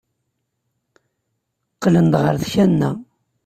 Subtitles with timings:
[1.73, 2.91] Qqlen-d ɣer tkanna.